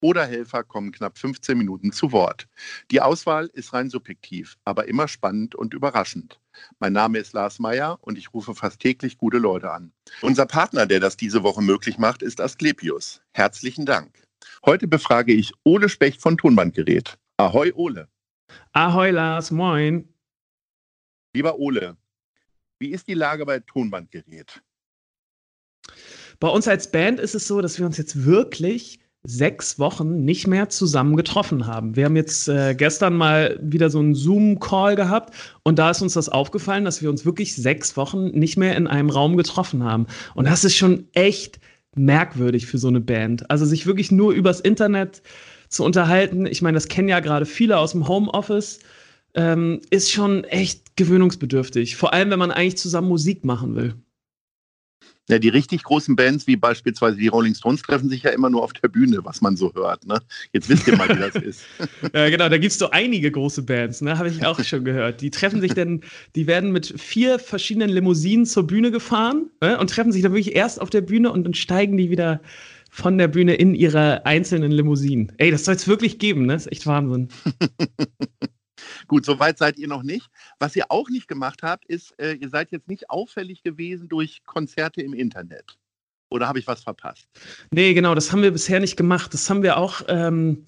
oder 0.00 0.26
Helfer 0.26 0.64
kommen 0.64 0.92
knapp 0.92 1.18
15 1.18 1.56
Minuten 1.56 1.92
zu 1.92 2.12
Wort. 2.12 2.48
Die 2.90 3.00
Auswahl 3.00 3.46
ist 3.52 3.72
rein 3.72 3.90
subjektiv, 3.90 4.56
aber 4.64 4.88
immer 4.88 5.08
spannend 5.08 5.54
und 5.54 5.74
überraschend. 5.74 6.40
Mein 6.78 6.92
Name 6.92 7.18
ist 7.18 7.32
Lars 7.32 7.58
Meyer 7.58 7.98
und 8.00 8.18
ich 8.18 8.32
rufe 8.34 8.54
fast 8.54 8.80
täglich 8.80 9.18
gute 9.18 9.38
Leute 9.38 9.70
an. 9.70 9.92
Unser 10.22 10.46
Partner, 10.46 10.86
der 10.86 11.00
das 11.00 11.16
diese 11.16 11.42
Woche 11.42 11.62
möglich 11.62 11.98
macht, 11.98 12.22
ist 12.22 12.40
Asklepios. 12.40 13.22
Herzlichen 13.32 13.86
Dank. 13.86 14.22
Heute 14.64 14.88
befrage 14.88 15.32
ich 15.32 15.52
Ole 15.64 15.88
Specht 15.88 16.20
von 16.20 16.36
Tonbandgerät. 16.36 17.18
Ahoi, 17.36 17.72
Ole. 17.74 18.08
Ahoi, 18.72 19.10
Lars, 19.10 19.50
moin. 19.50 20.12
Lieber 21.34 21.58
Ole, 21.58 21.96
wie 22.80 22.90
ist 22.90 23.06
die 23.06 23.14
Lage 23.14 23.46
bei 23.46 23.60
Tonbandgerät? 23.60 24.62
Bei 26.40 26.48
uns 26.48 26.66
als 26.66 26.90
Band 26.90 27.20
ist 27.20 27.34
es 27.34 27.46
so, 27.46 27.60
dass 27.60 27.78
wir 27.78 27.86
uns 27.86 27.98
jetzt 27.98 28.24
wirklich 28.24 28.98
sechs 29.22 29.78
Wochen 29.78 30.24
nicht 30.24 30.46
mehr 30.46 30.70
zusammen 30.70 31.16
getroffen 31.16 31.66
haben. 31.66 31.94
Wir 31.94 32.06
haben 32.06 32.16
jetzt 32.16 32.48
äh, 32.48 32.74
gestern 32.74 33.16
mal 33.16 33.58
wieder 33.62 33.90
so 33.90 33.98
einen 33.98 34.14
Zoom-Call 34.14 34.96
gehabt 34.96 35.34
und 35.62 35.78
da 35.78 35.90
ist 35.90 36.00
uns 36.00 36.14
das 36.14 36.28
aufgefallen, 36.28 36.84
dass 36.84 37.02
wir 37.02 37.10
uns 37.10 37.24
wirklich 37.26 37.54
sechs 37.54 37.96
Wochen 37.96 38.28
nicht 38.28 38.56
mehr 38.56 38.76
in 38.76 38.86
einem 38.86 39.10
Raum 39.10 39.36
getroffen 39.36 39.84
haben. 39.84 40.06
Und 40.34 40.46
das 40.46 40.64
ist 40.64 40.76
schon 40.76 41.06
echt 41.12 41.60
merkwürdig 41.94 42.66
für 42.66 42.78
so 42.78 42.88
eine 42.88 43.00
Band. 43.00 43.50
Also 43.50 43.66
sich 43.66 43.86
wirklich 43.86 44.10
nur 44.10 44.32
übers 44.32 44.60
Internet 44.60 45.22
zu 45.68 45.84
unterhalten. 45.84 46.46
Ich 46.46 46.62
meine, 46.62 46.76
das 46.76 46.88
kennen 46.88 47.08
ja 47.08 47.20
gerade 47.20 47.46
viele 47.46 47.78
aus 47.78 47.92
dem 47.92 48.08
Homeoffice 48.08 48.80
ähm, 49.34 49.80
ist 49.90 50.10
schon 50.10 50.44
echt 50.44 50.96
gewöhnungsbedürftig. 50.96 51.96
Vor 51.96 52.12
allem, 52.12 52.30
wenn 52.30 52.38
man 52.38 52.50
eigentlich 52.50 52.78
zusammen 52.78 53.08
Musik 53.08 53.44
machen 53.44 53.76
will. 53.76 53.94
Ja, 55.30 55.38
die 55.38 55.48
richtig 55.48 55.84
großen 55.84 56.16
Bands, 56.16 56.46
wie 56.48 56.56
beispielsweise 56.56 57.16
die 57.16 57.28
Rolling 57.28 57.54
Stones, 57.54 57.82
treffen 57.82 58.08
sich 58.08 58.24
ja 58.24 58.30
immer 58.30 58.50
nur 58.50 58.64
auf 58.64 58.72
der 58.72 58.88
Bühne, 58.88 59.20
was 59.22 59.40
man 59.40 59.56
so 59.56 59.72
hört. 59.74 60.04
Ne? 60.04 60.18
Jetzt 60.52 60.68
wisst 60.68 60.88
ihr 60.88 60.96
mal, 60.96 61.08
wie 61.08 61.20
das 61.20 61.36
ist. 61.36 61.62
ja, 62.14 62.28
genau, 62.28 62.48
da 62.48 62.58
gibt 62.58 62.72
es 62.72 62.78
so 62.78 62.90
einige 62.90 63.30
große 63.30 63.62
Bands, 63.62 64.00
ne? 64.00 64.18
habe 64.18 64.28
ich 64.28 64.44
auch 64.44 64.58
schon 64.64 64.84
gehört. 64.84 65.20
Die 65.20 65.30
treffen 65.30 65.60
sich 65.60 65.72
dann, 65.74 66.02
die 66.34 66.48
werden 66.48 66.72
mit 66.72 67.00
vier 67.00 67.38
verschiedenen 67.38 67.90
Limousinen 67.90 68.44
zur 68.44 68.66
Bühne 68.66 68.90
gefahren 68.90 69.50
ne? 69.60 69.78
und 69.78 69.90
treffen 69.90 70.10
sich 70.10 70.22
dann 70.22 70.32
wirklich 70.32 70.56
erst 70.56 70.80
auf 70.80 70.90
der 70.90 71.02
Bühne 71.02 71.30
und 71.30 71.44
dann 71.44 71.54
steigen 71.54 71.96
die 71.96 72.10
wieder 72.10 72.40
von 72.90 73.16
der 73.16 73.28
Bühne 73.28 73.54
in 73.54 73.76
ihre 73.76 74.26
einzelnen 74.26 74.72
Limousinen. 74.72 75.32
Ey, 75.38 75.52
das 75.52 75.64
soll 75.64 75.76
es 75.76 75.86
wirklich 75.86 76.18
geben, 76.18 76.46
ne? 76.46 76.54
Das 76.54 76.66
ist 76.66 76.72
echt 76.72 76.86
Wahnsinn. 76.86 77.28
Gut, 79.06 79.24
soweit 79.24 79.58
seid 79.58 79.78
ihr 79.78 79.88
noch 79.88 80.02
nicht. 80.02 80.28
Was 80.58 80.76
ihr 80.76 80.86
auch 80.88 81.08
nicht 81.08 81.28
gemacht 81.28 81.62
habt, 81.62 81.84
ist, 81.86 82.18
äh, 82.18 82.34
ihr 82.34 82.48
seid 82.48 82.70
jetzt 82.70 82.88
nicht 82.88 83.10
auffällig 83.10 83.62
gewesen 83.62 84.08
durch 84.08 84.42
Konzerte 84.44 85.02
im 85.02 85.14
Internet. 85.14 85.78
Oder 86.30 86.46
habe 86.46 86.58
ich 86.58 86.66
was 86.66 86.82
verpasst? 86.82 87.26
Nee, 87.72 87.92
genau, 87.92 88.14
das 88.14 88.30
haben 88.30 88.42
wir 88.42 88.52
bisher 88.52 88.80
nicht 88.80 88.96
gemacht. 88.96 89.34
Das 89.34 89.50
haben 89.50 89.62
wir 89.62 89.76
auch 89.76 90.02
ähm, 90.08 90.64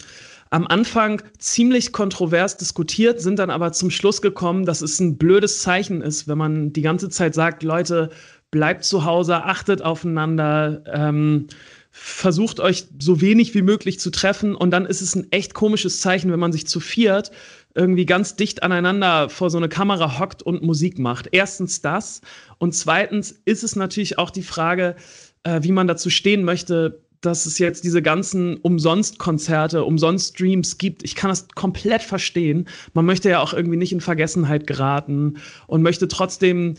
am 0.51 0.67
Anfang 0.67 1.23
ziemlich 1.39 1.93
kontrovers 1.93 2.57
diskutiert, 2.57 3.21
sind 3.21 3.39
dann 3.39 3.51
aber 3.51 3.73
zum 3.73 3.91
Schluss 3.91 4.21
gekommen, 4.21 4.67
dass 4.67 4.83
es 4.83 4.99
ein 5.01 5.17
blödes 5.19 5.63
Zeichen 5.63 6.03
ist, 6.03 6.27
wenn 6.27 6.37
man 6.37 6.73
die 6.73 6.83
ganze 6.83 7.09
Zeit 7.09 7.35
sagt, 7.35 7.63
Leute, 7.63 8.11
bleibt 8.51 8.85
zu 8.85 9.05
Hause, 9.05 9.45
achtet 9.45 9.83
aufeinander. 9.83 10.83
Ähm, 10.93 11.47
versucht 11.91 12.59
euch 12.59 12.87
so 12.99 13.21
wenig 13.21 13.55
wie 13.55 13.63
möglich 13.63 14.01
zu 14.01 14.11
treffen 14.11 14.55
und 14.55 14.71
dann 14.71 14.87
ist 14.87 15.03
es 15.03 15.15
ein 15.15 15.31
echt 15.31 15.53
komisches 15.53 16.01
Zeichen, 16.01 16.33
wenn 16.33 16.41
man 16.41 16.53
sich 16.53 16.67
zu 16.67 16.81
viert 16.81 17.31
irgendwie 17.75 18.07
ganz 18.07 18.37
dicht 18.37 18.63
aneinander 18.63 19.29
vor 19.29 19.51
so 19.51 19.59
eine 19.59 19.69
Kamera 19.69 20.19
hockt 20.19 20.43
und 20.43 20.63
Musik 20.63 20.99
macht. 20.99 21.29
Erstens 21.33 21.81
das 21.81 22.21
und 22.59 22.75
zweitens 22.75 23.41
ist 23.45 23.65
es 23.65 23.77
natürlich 23.77 24.19
auch 24.19 24.31
die 24.31 24.43
Frage, 24.43 24.97
äh, 25.45 25.61
wie 25.63 25.73
man 25.73 25.89
dazu 25.89 26.11
stehen 26.11 26.45
möchte, 26.45 27.03
dass 27.23 27.47
es 27.47 27.59
jetzt 27.59 27.85
diese 27.85 28.03
ganzen 28.03 28.57
Umsonst-Konzerte, 28.57 29.85
Umsonst-Streams 29.85 30.77
gibt. 30.77 31.05
Ich 31.05 31.15
kann 31.15 31.31
das 31.31 31.47
komplett 31.55 32.03
verstehen. 32.03 32.69
Man 32.95 33.07
möchte 33.07 33.31
ja 33.31 33.41
auch 33.41 33.55
irgendwie 33.55 33.77
nicht 33.77 33.93
in 33.93 34.01
Vergessenheit 34.01 34.67
geraten 34.67 35.39
und 35.69 35.83
möchte 35.83 36.09
trotzdem, 36.09 36.75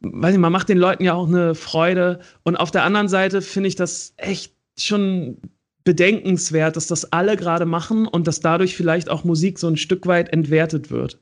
weiß 0.00 0.34
ich, 0.34 0.40
man 0.40 0.52
macht 0.52 0.68
den 0.68 0.78
Leuten 0.78 1.04
ja 1.04 1.14
auch 1.14 1.28
eine 1.28 1.54
Freude. 1.54 2.18
Und 2.42 2.56
auf 2.56 2.72
der 2.72 2.82
anderen 2.82 3.08
Seite 3.08 3.40
finde 3.40 3.68
ich 3.68 3.76
das 3.76 4.14
echt 4.16 4.52
schon 4.76 5.38
bedenkenswert, 5.84 6.76
dass 6.76 6.86
das 6.86 7.12
alle 7.12 7.36
gerade 7.36 7.66
machen 7.66 8.06
und 8.06 8.26
dass 8.26 8.40
dadurch 8.40 8.76
vielleicht 8.76 9.10
auch 9.10 9.24
Musik 9.24 9.58
so 9.58 9.68
ein 9.68 9.76
Stück 9.76 10.06
weit 10.06 10.30
entwertet 10.30 10.90
wird. 10.90 11.20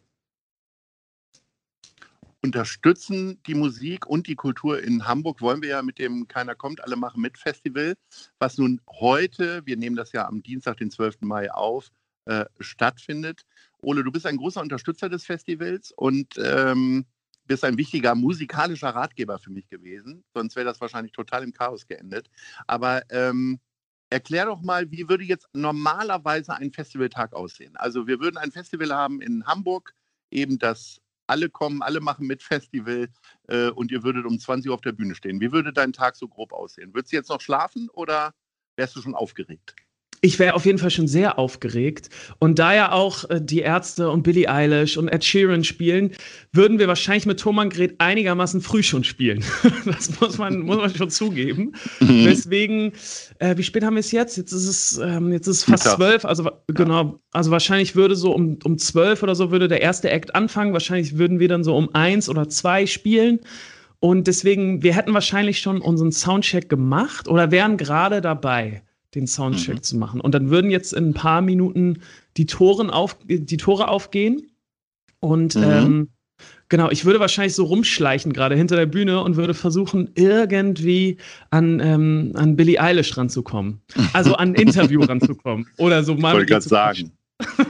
Unterstützen 2.44 3.40
die 3.46 3.54
Musik 3.54 4.06
und 4.06 4.26
die 4.26 4.34
Kultur 4.34 4.82
in 4.82 5.06
Hamburg 5.06 5.40
wollen 5.40 5.62
wir 5.62 5.68
ja 5.68 5.82
mit 5.82 6.00
dem 6.00 6.26
Keiner 6.26 6.56
kommt, 6.56 6.82
alle 6.82 6.96
machen 6.96 7.22
mit 7.22 7.38
Festival, 7.38 7.94
was 8.40 8.58
nun 8.58 8.80
heute, 8.88 9.64
wir 9.64 9.76
nehmen 9.76 9.94
das 9.94 10.10
ja 10.10 10.26
am 10.26 10.42
Dienstag, 10.42 10.78
den 10.78 10.90
12. 10.90 11.18
Mai 11.20 11.52
auf, 11.52 11.90
äh, 12.24 12.44
stattfindet. 12.58 13.42
Ole, 13.78 14.02
du 14.02 14.10
bist 14.10 14.26
ein 14.26 14.36
großer 14.36 14.60
Unterstützer 14.60 15.08
des 15.08 15.24
Festivals 15.24 15.92
und 15.96 16.34
ähm, 16.36 17.04
bist 17.46 17.64
ein 17.64 17.78
wichtiger 17.78 18.14
musikalischer 18.14 18.90
Ratgeber 18.90 19.38
für 19.38 19.50
mich 19.50 19.68
gewesen. 19.68 20.24
Sonst 20.34 20.56
wäre 20.56 20.66
das 20.66 20.80
wahrscheinlich 20.80 21.12
total 21.12 21.42
im 21.42 21.52
Chaos 21.52 21.86
geendet. 21.86 22.28
Aber 22.66 23.02
ähm, 23.10 23.60
Erklär 24.12 24.44
doch 24.44 24.60
mal, 24.60 24.90
wie 24.90 25.08
würde 25.08 25.24
jetzt 25.24 25.48
normalerweise 25.54 26.54
ein 26.54 26.70
Festivaltag 26.70 27.32
aussehen? 27.32 27.74
Also 27.76 28.06
wir 28.06 28.20
würden 28.20 28.36
ein 28.36 28.52
Festival 28.52 28.92
haben 28.92 29.22
in 29.22 29.46
Hamburg, 29.46 29.94
eben 30.30 30.58
das 30.58 31.00
alle 31.26 31.48
kommen, 31.48 31.80
alle 31.80 32.00
machen 32.00 32.26
mit 32.26 32.42
Festival 32.42 33.08
äh, 33.48 33.70
und 33.70 33.90
ihr 33.90 34.02
würdet 34.02 34.26
um 34.26 34.38
20 34.38 34.68
Uhr 34.68 34.74
auf 34.74 34.82
der 34.82 34.92
Bühne 34.92 35.14
stehen. 35.14 35.40
Wie 35.40 35.50
würde 35.50 35.72
dein 35.72 35.94
Tag 35.94 36.16
so 36.16 36.28
grob 36.28 36.52
aussehen? 36.52 36.92
Würdest 36.92 37.12
du 37.12 37.16
jetzt 37.16 37.30
noch 37.30 37.40
schlafen 37.40 37.88
oder 37.88 38.34
wärst 38.76 38.96
du 38.96 39.00
schon 39.00 39.14
aufgeregt? 39.14 39.74
Ich 40.24 40.38
wäre 40.38 40.54
auf 40.54 40.64
jeden 40.64 40.78
Fall 40.78 40.90
schon 40.90 41.08
sehr 41.08 41.36
aufgeregt. 41.36 42.08
Und 42.38 42.60
da 42.60 42.72
ja 42.72 42.92
auch 42.92 43.28
äh, 43.28 43.40
die 43.42 43.58
Ärzte 43.58 44.08
und 44.08 44.22
Billie 44.22 44.48
Eilish 44.48 44.96
und 44.96 45.08
Ed 45.08 45.24
Sheeran 45.24 45.64
spielen, 45.64 46.12
würden 46.52 46.78
wir 46.78 46.86
wahrscheinlich 46.86 47.26
mit 47.26 47.40
Thomas 47.40 47.68
Gret 47.70 47.96
einigermaßen 47.98 48.60
früh 48.60 48.84
schon 48.84 49.02
spielen. 49.02 49.44
das 49.84 50.20
muss 50.20 50.38
man, 50.38 50.60
muss 50.60 50.76
man 50.76 50.94
schon 50.94 51.10
zugeben. 51.10 51.72
Mhm. 51.98 52.24
Deswegen, 52.24 52.92
äh, 53.40 53.56
wie 53.56 53.64
spät 53.64 53.82
haben 53.82 53.96
wir 53.96 54.00
es 54.00 54.12
jetzt? 54.12 54.36
Jetzt 54.36 54.52
ist 54.52 54.68
es, 54.68 54.98
ähm, 54.98 55.32
jetzt 55.32 55.48
ist 55.48 55.58
es 55.58 55.64
fast 55.64 55.84
zwölf. 55.96 56.24
Also 56.24 56.48
genau, 56.68 57.18
also 57.32 57.50
wahrscheinlich 57.50 57.96
würde 57.96 58.14
so 58.14 58.32
um, 58.32 58.60
um 58.62 58.78
zwölf 58.78 59.24
oder 59.24 59.34
so 59.34 59.50
würde 59.50 59.66
der 59.66 59.82
erste 59.82 60.08
Act 60.08 60.36
anfangen. 60.36 60.72
Wahrscheinlich 60.72 61.18
würden 61.18 61.40
wir 61.40 61.48
dann 61.48 61.64
so 61.64 61.76
um 61.76 61.92
eins 61.96 62.28
oder 62.28 62.48
zwei 62.48 62.86
spielen. 62.86 63.40
Und 63.98 64.28
deswegen, 64.28 64.84
wir 64.84 64.94
hätten 64.94 65.14
wahrscheinlich 65.14 65.58
schon 65.58 65.80
unseren 65.80 66.12
Soundcheck 66.12 66.68
gemacht 66.68 67.26
oder 67.26 67.50
wären 67.50 67.76
gerade 67.76 68.20
dabei 68.20 68.82
den 69.14 69.26
Soundcheck 69.26 69.76
mhm. 69.76 69.82
zu 69.82 69.96
machen. 69.96 70.20
Und 70.20 70.34
dann 70.34 70.50
würden 70.50 70.70
jetzt 70.70 70.92
in 70.92 71.10
ein 71.10 71.14
paar 71.14 71.42
Minuten 71.42 72.02
die, 72.36 72.46
Toren 72.46 72.90
auf, 72.90 73.16
die 73.26 73.56
Tore 73.56 73.88
aufgehen. 73.88 74.50
Und 75.20 75.54
mhm. 75.54 75.62
ähm, 75.62 76.08
genau, 76.68 76.90
ich 76.90 77.04
würde 77.04 77.20
wahrscheinlich 77.20 77.54
so 77.54 77.64
rumschleichen, 77.64 78.32
gerade 78.32 78.56
hinter 78.56 78.76
der 78.76 78.86
Bühne, 78.86 79.22
und 79.22 79.36
würde 79.36 79.54
versuchen, 79.54 80.10
irgendwie 80.14 81.18
an, 81.50 81.80
ähm, 81.80 82.32
an 82.34 82.56
Billie 82.56 82.80
Eilish 82.80 83.16
ranzukommen. 83.16 83.82
Also 84.12 84.34
an 84.34 84.50
ein 84.50 84.54
Interview 84.60 85.02
ranzukommen. 85.02 85.66
Oder 85.76 86.02
so 86.02 86.14
mal. 86.14 86.30
Ich 86.30 86.34
wollte 86.34 86.46
gerade 86.46 86.68
sagen. 86.68 87.12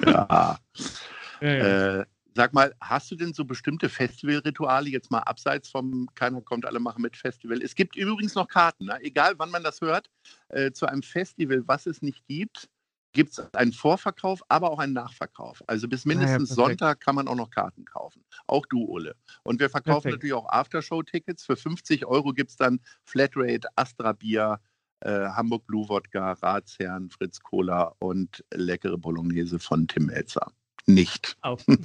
ja. 0.06 0.58
ja, 1.40 1.48
ja. 1.48 2.00
Äh, 2.00 2.04
Sag 2.34 2.54
mal, 2.54 2.74
hast 2.80 3.10
du 3.10 3.16
denn 3.16 3.34
so 3.34 3.44
bestimmte 3.44 3.88
Festivalrituale, 3.88 4.88
jetzt 4.88 5.10
mal 5.10 5.20
abseits 5.20 5.68
vom 5.68 6.08
Keiner 6.14 6.40
kommt, 6.40 6.64
alle 6.64 6.80
machen 6.80 7.02
mit 7.02 7.16
Festival? 7.16 7.60
Es 7.62 7.74
gibt 7.74 7.94
übrigens 7.94 8.34
noch 8.34 8.48
Karten, 8.48 8.86
ne? 8.86 8.98
egal 9.02 9.34
wann 9.38 9.50
man 9.50 9.62
das 9.62 9.80
hört, 9.80 10.08
äh, 10.48 10.72
zu 10.72 10.86
einem 10.86 11.02
Festival, 11.02 11.62
was 11.66 11.86
es 11.86 12.00
nicht 12.00 12.26
gibt, 12.26 12.70
gibt 13.12 13.32
es 13.32 13.54
einen 13.54 13.72
Vorverkauf, 13.72 14.42
aber 14.48 14.70
auch 14.70 14.78
einen 14.78 14.94
Nachverkauf. 14.94 15.62
Also 15.66 15.86
bis 15.88 16.06
mindestens 16.06 16.50
ah 16.52 16.62
ja, 16.62 16.68
Sonntag 16.68 17.00
kann 17.00 17.14
man 17.14 17.28
auch 17.28 17.34
noch 17.34 17.50
Karten 17.50 17.84
kaufen. 17.84 18.24
Auch 18.46 18.64
du, 18.66 18.84
Ulle. 18.84 19.14
Und 19.42 19.60
wir 19.60 19.68
verkaufen 19.68 20.04
perfekt. 20.04 20.22
natürlich 20.22 20.34
auch 20.34 20.48
Aftershow-Tickets. 20.48 21.44
Für 21.44 21.56
50 21.56 22.06
Euro 22.06 22.32
gibt 22.32 22.50
es 22.50 22.56
dann 22.56 22.80
Flatrate, 23.04 23.68
Astra 23.76 24.12
Bier, 24.12 24.60
äh, 25.00 25.10
Hamburg 25.10 25.66
Blue 25.66 25.86
Wodka, 25.90 26.32
Ratsherrn, 26.32 27.10
Fritz 27.10 27.40
Cola 27.40 27.94
und 27.98 28.42
leckere 28.54 28.96
Bolognese 28.96 29.58
von 29.58 29.86
Tim 29.86 30.06
Melzer 30.06 30.50
nicht. 30.86 31.36
okay. 31.42 31.76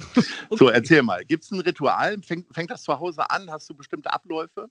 So, 0.50 0.68
erzähl 0.68 1.02
mal, 1.02 1.24
gibt 1.24 1.44
es 1.44 1.50
ein 1.50 1.60
Ritual? 1.60 2.20
Fängt, 2.22 2.52
fängt 2.54 2.70
das 2.70 2.82
zu 2.82 2.98
Hause 2.98 3.30
an? 3.30 3.50
Hast 3.50 3.68
du 3.70 3.74
bestimmte 3.74 4.12
Abläufe? 4.12 4.68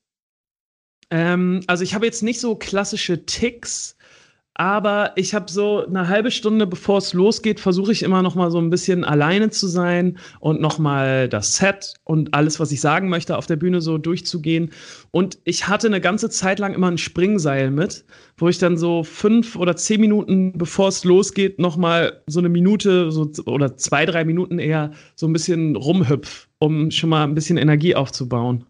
Ähm, 1.09 1.63
also 1.68 1.83
ich 1.83 1.94
habe 1.94 2.06
jetzt 2.06 2.24
nicht 2.24 2.39
so 2.39 2.56
klassische 2.56 3.25
Ticks, 3.25 3.95
aber 4.57 5.12
ich 5.15 5.36
habe 5.36 5.51
so 5.51 5.86
eine 5.86 6.07
halbe 6.07 6.31
Stunde, 6.31 6.65
bevor 6.65 6.98
es 6.98 7.13
losgeht, 7.13 7.59
versuche 7.59 7.92
ich 7.92 8.01
immer 8.01 8.24
noch 8.24 8.33
mal 8.33 8.50
so 8.50 8.57
ein 8.57 8.71
bisschen 8.71 9.04
alleine 9.04 9.51
zu 9.51 9.68
sein 9.68 10.18
und 10.39 10.59
noch 10.59 10.80
mal 10.80 11.30
das 11.30 11.57
Set 11.57 11.94
und 12.06 12.33
alles, 12.33 12.59
was 12.59 12.71
ich 12.71 12.81
sagen 12.81 13.07
möchte, 13.07 13.38
auf 13.38 13.45
der 13.45 13.56
Bühne 13.56 13.81
so 13.81 14.00
durchzugehen. 14.00 14.71
Und 15.12 15.38
ich 15.44 15.68
hatte 15.68 15.86
eine 15.86 16.01
ganze 16.01 16.31
Zeit 16.31 16.57
lang 16.57 16.74
immer 16.74 16.89
ein 16.89 16.98
Springseil 16.98 17.69
mit, 17.69 18.04
wo 18.38 18.50
ich 18.50 18.57
dann 18.57 18.77
so 18.77 19.04
fünf 19.04 19.56
oder 19.56 19.75
zehn 19.75 20.01
Minuten, 20.01 20.54
bevor 20.57 20.88
es 20.88 21.03
losgeht, 21.03 21.60
noch 21.60 21.77
mal 21.77 22.24
so 22.25 22.39
eine 22.39 22.50
Minute 22.50 23.12
so, 23.12 23.30
oder 23.45 23.77
zwei, 23.77 24.07
drei 24.07 24.25
Minuten 24.25 24.57
eher 24.57 24.89
so 25.15 25.27
ein 25.27 25.33
bisschen 25.33 25.75
rumhüpf, 25.75 26.48
um 26.57 26.89
schon 26.89 27.12
mal 27.12 27.24
ein 27.25 27.36
bisschen 27.36 27.57
Energie 27.57 27.94
aufzubauen. 27.94 28.65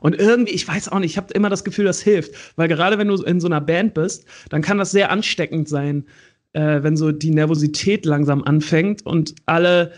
Und 0.00 0.14
irgendwie, 0.14 0.52
ich 0.52 0.66
weiß 0.66 0.88
auch 0.88 0.98
nicht, 0.98 1.12
ich 1.12 1.16
habe 1.16 1.32
immer 1.32 1.50
das 1.50 1.64
Gefühl, 1.64 1.84
das 1.84 2.00
hilft. 2.00 2.56
Weil 2.56 2.68
gerade 2.68 2.98
wenn 2.98 3.08
du 3.08 3.22
in 3.22 3.40
so 3.40 3.46
einer 3.46 3.60
Band 3.60 3.94
bist, 3.94 4.26
dann 4.50 4.62
kann 4.62 4.78
das 4.78 4.90
sehr 4.90 5.10
ansteckend 5.10 5.68
sein, 5.68 6.06
äh, 6.52 6.82
wenn 6.82 6.96
so 6.96 7.12
die 7.12 7.30
Nervosität 7.30 8.06
langsam 8.06 8.42
anfängt 8.42 9.04
und 9.04 9.34
alle 9.46 9.92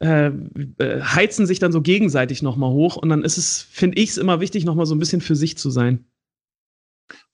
äh, 0.00 0.26
äh 0.26 1.00
heizen 1.02 1.46
sich 1.46 1.58
dann 1.58 1.72
so 1.72 1.80
gegenseitig 1.80 2.42
nochmal 2.42 2.70
hoch. 2.70 2.96
Und 2.96 3.08
dann 3.08 3.24
ist 3.24 3.38
es, 3.38 3.62
finde 3.62 3.98
ich 3.98 4.10
es 4.10 4.18
immer 4.18 4.40
wichtig, 4.40 4.64
nochmal 4.64 4.86
so 4.86 4.94
ein 4.94 4.98
bisschen 4.98 5.20
für 5.20 5.36
sich 5.36 5.56
zu 5.56 5.70
sein. 5.70 6.04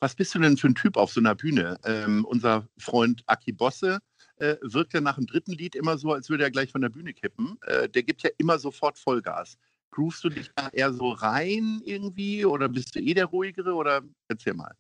Was 0.01 0.15
bist 0.15 0.35
du 0.35 0.39
denn 0.39 0.57
für 0.57 0.69
ein 0.69 0.75
Typ 0.75 0.97
auf 0.97 1.13
so 1.13 1.21
einer 1.21 1.35
Bühne? 1.35 1.79
Ähm, 1.85 2.25
unser 2.25 2.69
Freund 2.79 3.23
Aki 3.27 3.53
Bosse 3.53 3.99
äh, 4.37 4.57
wirkt 4.63 4.95
ja 4.95 5.01
nach 5.01 5.17
dem 5.17 5.27
dritten 5.27 5.53
Lied 5.53 5.75
immer 5.75 5.99
so, 5.99 6.13
als 6.13 6.31
würde 6.31 6.45
er 6.45 6.51
gleich 6.51 6.71
von 6.71 6.81
der 6.81 6.89
Bühne 6.89 7.13
kippen. 7.13 7.59
Äh, 7.63 7.89
der 7.89 8.03
gibt 8.03 8.23
ja 8.23 8.31
immer 8.39 8.59
sofort 8.59 8.99
Vollgas. 8.99 9.59
Groovst 9.91 10.23
du 10.25 10.29
dich 10.29 10.51
da 10.55 10.69
eher 10.73 10.93
so 10.93 11.11
rein 11.11 11.81
irgendwie 11.85 12.45
oder 12.45 12.69
bist 12.69 12.95
du 12.95 13.01
eh 13.01 13.15
der 13.15 13.27
ruhigere 13.27 13.75
oder 13.75 14.03
erzähl 14.29 14.55
mal. 14.55 14.73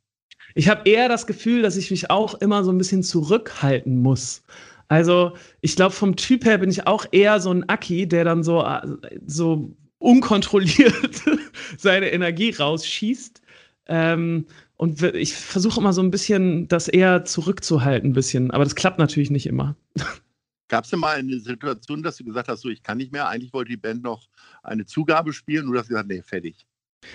Ich 0.55 0.69
habe 0.69 0.89
eher 0.89 1.09
das 1.09 1.27
Gefühl, 1.27 1.63
dass 1.63 1.77
ich 1.77 1.91
mich 1.91 2.11
auch 2.11 2.35
immer 2.35 2.65
so 2.65 2.71
ein 2.71 2.79
bisschen 2.79 3.03
zurückhalten 3.03 4.01
muss. 4.01 4.43
Also, 4.89 5.37
ich 5.61 5.77
glaube, 5.77 5.95
vom 5.95 6.17
Typ 6.17 6.45
her 6.45 6.59
bin 6.59 6.71
ich 6.71 6.87
auch 6.87 7.05
eher 7.13 7.41
so 7.41 7.53
ein 7.53 7.69
Aki, 7.69 8.09
der 8.09 8.25
dann 8.25 8.43
so, 8.43 8.65
äh, 8.65 8.81
so 9.27 9.77
unkontrolliert 9.99 11.23
seine 11.77 12.11
Energie 12.11 12.51
rausschießt. 12.51 13.43
Ähm, 13.87 14.47
und 14.77 15.03
ich 15.03 15.35
versuche 15.35 15.81
immer 15.81 15.93
so 15.93 16.03
ein 16.03 16.11
bisschen 16.11 16.69
das 16.69 16.89
eher 16.89 17.25
zurückzuhalten, 17.25 18.11
ein 18.11 18.15
bisschen. 18.15 18.51
Aber 18.51 18.65
das 18.65 18.77
klappt 18.77 18.99
natürlich 18.99 19.31
nicht 19.31 19.47
immer. 19.47 19.77
Gab 20.69 20.85
es 20.85 20.91
denn 20.91 21.01
mal 21.01 21.17
eine 21.17 21.41
Situation, 21.41 22.03
dass 22.03 22.17
du 22.17 22.25
gesagt 22.25 22.49
hast, 22.49 22.61
so 22.61 22.69
ich 22.69 22.83
kann 22.83 22.99
nicht 22.99 23.13
mehr, 23.13 23.29
eigentlich 23.29 23.53
wollte 23.53 23.71
die 23.71 23.77
Band 23.77 24.03
noch 24.03 24.29
eine 24.63 24.85
Zugabe 24.87 25.33
spielen 25.33 25.67
und 25.67 25.73
du 25.73 25.79
hast 25.79 25.89
gesagt, 25.89 26.09
nee, 26.09 26.23
fertig. 26.23 26.67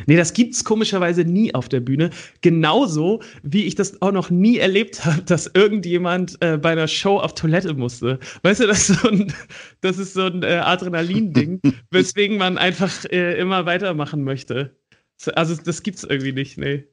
Nee, 0.07 0.15
das 0.15 0.33
gibt's 0.33 0.63
komischerweise 0.63 1.23
nie 1.23 1.53
auf 1.53 1.69
der 1.69 1.81
Bühne. 1.81 2.09
Genauso 2.41 3.21
wie 3.43 3.65
ich 3.65 3.75
das 3.75 4.01
auch 4.01 4.11
noch 4.11 4.29
nie 4.29 4.57
erlebt 4.57 5.05
habe, 5.05 5.21
dass 5.23 5.51
irgendjemand 5.53 6.41
äh, 6.41 6.57
bei 6.57 6.71
einer 6.71 6.87
Show 6.87 7.19
auf 7.19 7.35
Toilette 7.35 7.73
musste. 7.73 8.19
Weißt 8.43 8.61
du, 8.61 8.67
das 8.67 8.89
ist 8.89 9.01
so 9.01 9.09
ein, 9.09 9.33
das 9.81 9.97
ist 9.97 10.13
so 10.13 10.25
ein 10.25 10.41
äh, 10.43 10.61
Adrenalin-Ding, 10.63 11.61
weswegen 11.91 12.37
man 12.37 12.57
einfach 12.57 13.05
äh, 13.05 13.37
immer 13.37 13.65
weitermachen 13.65 14.23
möchte. 14.23 14.77
Also 15.35 15.55
das 15.61 15.83
gibt's 15.83 16.03
irgendwie 16.03 16.33
nicht, 16.33 16.57
nee. 16.57 16.87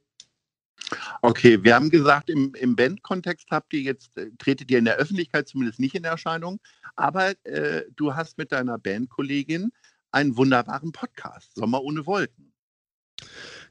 Okay, 1.23 1.63
wir 1.63 1.75
haben 1.75 1.91
gesagt, 1.91 2.31
im, 2.31 2.55
im 2.55 2.77
Band-Kontext 2.77 3.49
habt 3.51 3.73
ihr 3.73 3.81
jetzt, 3.81 4.17
äh, 4.17 4.31
tretet 4.39 4.71
ihr 4.71 4.79
in 4.79 4.85
der 4.85 4.97
Öffentlichkeit 4.97 5.49
zumindest 5.49 5.81
nicht 5.81 5.95
in 5.95 6.05
Erscheinung, 6.05 6.61
aber 6.97 7.33
äh, 7.45 7.83
du 7.97 8.15
hast 8.15 8.39
mit 8.39 8.53
deiner 8.53 8.79
Bandkollegin 8.79 9.71
einen 10.13 10.37
wunderbaren 10.37 10.93
Podcast, 10.93 11.55
Sommer 11.55 11.83
ohne 11.83 12.07
Wolken. 12.07 12.53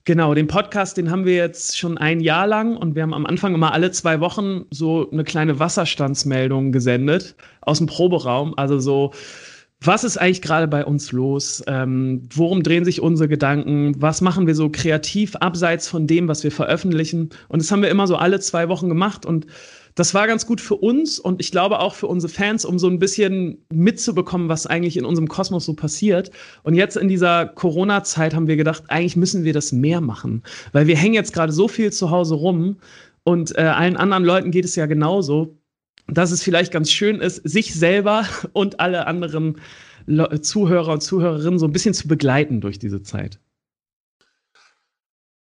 Genau, 0.06 0.34
den 0.34 0.48
Podcast, 0.48 0.98
den 0.98 1.12
haben 1.12 1.26
wir 1.26 1.36
jetzt 1.36 1.78
schon 1.78 1.98
ein 1.98 2.22
Jahr 2.22 2.48
lang 2.48 2.78
und 2.78 2.96
wir 2.96 3.04
haben 3.04 3.14
am 3.14 3.26
Anfang 3.26 3.54
immer 3.54 3.74
alle 3.74 3.92
zwei 3.92 4.20
Wochen 4.22 4.66
so 4.72 5.10
eine 5.12 5.24
kleine 5.24 5.60
Wasserstandsmeldung 5.60 6.72
gesendet 6.72 7.36
aus 7.62 7.80
dem 7.80 7.88
Proberaum. 7.88 8.58
Also 8.58 8.80
so 8.80 9.12
was 9.82 10.04
ist 10.04 10.18
eigentlich 10.18 10.42
gerade 10.42 10.68
bei 10.68 10.86
uns 10.86 11.12
los? 11.14 11.64
Ähm, 11.68 12.28
worum 12.34 12.64
drehen 12.64 12.84
sich 12.84 13.02
unsere 13.02 13.30
Gedanken? 13.30 13.94
Was 13.98 14.20
machen 14.20 14.46
wir 14.46 14.56
so 14.56 14.70
kreativ 14.70 15.36
abseits 15.38 15.88
von 15.88 16.06
dem, 16.06 16.28
was 16.28 16.44
wir 16.44 16.52
veröffentlichen? 16.52 17.30
Und 17.48 17.62
das 17.62 17.72
haben 17.72 17.82
wir 17.82 17.90
immer 17.90 18.06
so 18.06 18.18
alle 18.18 18.40
zwei 18.42 18.68
Wochen 18.68 18.90
gemacht 18.90 19.26
und 19.26 19.48
das 19.96 20.14
war 20.14 20.28
ganz 20.28 20.46
gut 20.46 20.62
für 20.62 20.76
uns 20.76 21.20
und 21.20 21.42
ich 21.42 21.52
glaube 21.52 21.80
auch 21.80 21.94
für 21.94 22.08
unsere 22.08 22.32
Fans, 22.32 22.64
um 22.64 22.80
so 22.80 22.88
ein 22.88 23.00
bisschen 23.00 23.66
mitzubekommen, 23.74 24.48
was 24.48 24.68
eigentlich 24.68 24.96
in 24.96 25.04
unserem 25.04 25.28
Kosmos 25.28 25.66
so 25.66 25.74
passiert. 25.74 26.32
Und 26.64 26.76
jetzt 26.76 26.96
in 26.96 27.08
dieser 27.08 27.48
Corona-Zeit 27.48 28.34
haben 28.34 28.48
wir 28.48 28.56
gedacht, 28.56 28.84
eigentlich 28.88 29.18
müssen 29.18 29.44
wir 29.44 29.52
das 29.52 29.72
mehr 29.72 30.00
machen, 30.00 30.44
weil 30.72 30.88
wir 30.88 30.96
hängen 30.96 31.16
jetzt 31.16 31.34
gerade 31.34 31.52
so 31.52 31.68
viel 31.68 31.92
zu 31.92 32.12
Hause 32.12 32.36
rum 32.36 32.78
und 33.24 33.58
äh, 33.58 33.62
allen 33.62 33.98
anderen 33.98 34.24
Leuten 34.24 34.52
geht 34.52 34.66
es 34.66 34.76
ja 34.76 34.86
genauso 34.86 35.59
dass 36.14 36.32
es 36.32 36.44
vielleicht 36.44 36.72
ganz 36.72 36.92
schön 36.92 37.20
ist, 37.20 37.38
sich 37.38 37.74
selber 37.74 38.26
und 38.54 38.80
alle 38.80 39.08
anderen 39.08 39.58
Zuhörer 40.42 40.94
und 40.94 41.02
Zuhörerinnen 41.02 41.60
so 41.60 41.66
ein 41.66 41.72
bisschen 41.72 41.94
zu 41.94 42.08
begleiten 42.08 42.62
durch 42.62 42.80
diese 42.80 43.04
Zeit. 43.04 43.40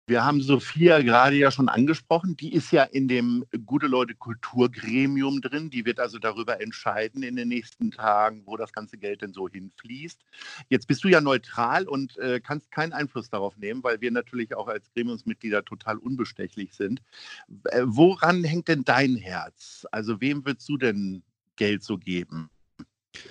Wir 0.10 0.24
haben 0.24 0.42
Sophia 0.42 1.02
gerade 1.02 1.36
ja 1.36 1.52
schon 1.52 1.68
angesprochen. 1.68 2.38
Die 2.38 2.54
ist 2.54 2.72
ja 2.72 2.84
in 2.84 3.10
dem 3.10 3.44
Gute 3.66 3.88
Leute 3.88 4.16
Kulturgremium 4.16 5.42
drin. 5.42 5.70
Die 5.70 5.84
wird 5.84 6.00
also 6.00 6.18
darüber 6.18 6.62
entscheiden 6.62 7.24
in 7.24 7.36
den 7.36 7.50
nächsten 7.50 7.92
Tagen, 7.92 8.44
wo 8.46 8.56
das 8.56 8.72
ganze 8.72 8.98
Geld 8.98 9.22
denn 9.22 9.34
so 9.34 9.50
hinfließt. 9.50 10.24
Jetzt 10.70 10.88
bist 10.88 11.04
du 11.04 11.10
ja 11.10 11.20
neutral 11.20 11.90
und 11.90 12.18
äh, 12.20 12.40
kannst 12.40 12.72
keinen 12.72 12.94
Einfluss 12.94 13.30
darauf 13.30 13.58
nehmen, 13.58 13.84
weil 13.84 14.00
wir 14.00 14.12
natürlich 14.12 14.56
auch 14.56 14.70
als 14.70 14.90
Gremiumsmitglieder 14.94 15.66
total 15.66 15.98
unbestechlich 15.98 16.74
sind. 16.74 17.02
Äh, 17.66 17.82
woran 17.84 18.46
hängt 18.46 18.70
denn 18.70 18.86
dein 18.86 19.18
Herz? 19.18 19.86
Also 19.92 20.22
wem 20.22 20.46
würdest 20.46 20.70
du 20.70 20.78
denn 20.78 21.22
Geld 21.58 21.84
so 21.84 21.98
geben? 21.98 22.50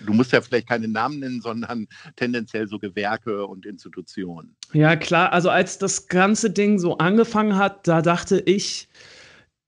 Du 0.04 0.12
musst 0.12 0.32
ja 0.32 0.40
vielleicht 0.40 0.68
keine 0.68 0.88
Namen 0.88 1.20
nennen, 1.20 1.40
sondern 1.40 1.86
tendenziell 2.16 2.68
so 2.68 2.78
Gewerke 2.78 3.46
und 3.46 3.66
Institutionen. 3.66 4.56
Ja, 4.72 4.96
klar. 4.96 5.32
Also 5.32 5.50
als 5.50 5.78
das 5.78 6.08
ganze 6.08 6.50
Ding 6.50 6.78
so 6.78 6.98
angefangen 6.98 7.56
hat, 7.56 7.86
da 7.86 8.02
dachte 8.02 8.40
ich 8.40 8.88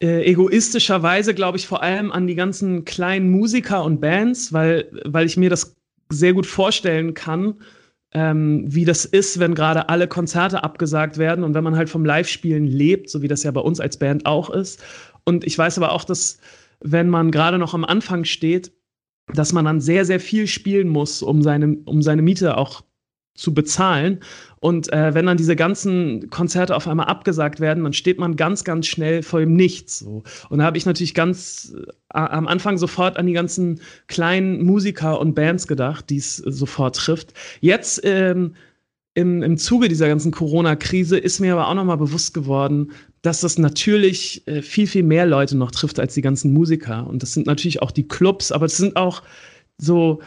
äh, 0.00 0.24
egoistischerweise, 0.24 1.34
glaube 1.34 1.58
ich, 1.58 1.66
vor 1.66 1.82
allem 1.82 2.12
an 2.12 2.26
die 2.26 2.34
ganzen 2.34 2.84
kleinen 2.84 3.30
Musiker 3.30 3.84
und 3.84 4.00
Bands, 4.00 4.52
weil, 4.52 4.88
weil 5.04 5.26
ich 5.26 5.36
mir 5.36 5.50
das 5.50 5.76
sehr 6.08 6.32
gut 6.32 6.46
vorstellen 6.46 7.14
kann, 7.14 7.54
ähm, 8.12 8.64
wie 8.66 8.84
das 8.84 9.04
ist, 9.04 9.38
wenn 9.38 9.54
gerade 9.54 9.88
alle 9.88 10.08
Konzerte 10.08 10.64
abgesagt 10.64 11.18
werden 11.18 11.44
und 11.44 11.54
wenn 11.54 11.64
man 11.64 11.76
halt 11.76 11.90
vom 11.90 12.04
Live-Spielen 12.04 12.66
lebt, 12.66 13.10
so 13.10 13.22
wie 13.22 13.28
das 13.28 13.42
ja 13.42 13.50
bei 13.50 13.60
uns 13.60 13.80
als 13.80 13.98
Band 13.98 14.24
auch 14.24 14.50
ist. 14.50 14.82
Und 15.24 15.44
ich 15.44 15.58
weiß 15.58 15.76
aber 15.78 15.92
auch, 15.92 16.04
dass 16.04 16.38
wenn 16.80 17.10
man 17.10 17.30
gerade 17.30 17.58
noch 17.58 17.74
am 17.74 17.84
Anfang 17.84 18.24
steht, 18.24 18.72
dass 19.34 19.52
man 19.52 19.64
dann 19.64 19.80
sehr, 19.80 20.04
sehr 20.04 20.20
viel 20.20 20.46
spielen 20.46 20.88
muss, 20.88 21.22
um 21.22 21.42
seine, 21.42 21.76
um 21.84 22.02
seine 22.02 22.22
Miete 22.22 22.56
auch 22.56 22.82
zu 23.38 23.54
bezahlen. 23.54 24.20
Und 24.60 24.92
äh, 24.92 25.14
wenn 25.14 25.26
dann 25.26 25.36
diese 25.36 25.54
ganzen 25.54 26.28
Konzerte 26.28 26.74
auf 26.74 26.88
einmal 26.88 27.06
abgesagt 27.06 27.60
werden, 27.60 27.84
dann 27.84 27.92
steht 27.92 28.18
man 28.18 28.34
ganz, 28.34 28.64
ganz 28.64 28.88
schnell 28.88 29.22
vor 29.22 29.38
dem 29.38 29.54
Nichts. 29.54 30.00
So. 30.00 30.24
Und 30.50 30.58
da 30.58 30.64
habe 30.64 30.76
ich 30.76 30.84
natürlich 30.84 31.14
ganz 31.14 31.72
äh, 32.12 32.18
am 32.18 32.48
Anfang 32.48 32.76
sofort 32.78 33.16
an 33.16 33.26
die 33.26 33.32
ganzen 33.32 33.80
kleinen 34.08 34.64
Musiker 34.64 35.20
und 35.20 35.34
Bands 35.34 35.68
gedacht, 35.68 36.10
die 36.10 36.16
es 36.16 36.38
sofort 36.38 36.96
trifft. 36.96 37.32
Jetzt 37.60 38.00
ähm, 38.02 38.54
im, 39.18 39.42
im 39.42 39.58
Zuge 39.58 39.88
dieser 39.88 40.06
ganzen 40.06 40.30
Corona-Krise 40.30 41.18
ist 41.18 41.40
mir 41.40 41.52
aber 41.52 41.66
auch 41.66 41.74
nochmal 41.74 41.96
bewusst 41.96 42.34
geworden, 42.34 42.92
dass 43.20 43.40
das 43.40 43.58
natürlich 43.58 44.46
äh, 44.46 44.62
viel, 44.62 44.86
viel 44.86 45.02
mehr 45.02 45.26
Leute 45.26 45.56
noch 45.56 45.72
trifft 45.72 45.98
als 45.98 46.14
die 46.14 46.22
ganzen 46.22 46.52
Musiker. 46.52 47.04
Und 47.04 47.24
das 47.24 47.32
sind 47.32 47.48
natürlich 47.48 47.82
auch 47.82 47.90
die 47.90 48.06
Clubs, 48.06 48.52
aber 48.52 48.66
es 48.66 48.76
sind 48.76 48.94
auch 48.94 49.24
so 49.76 50.20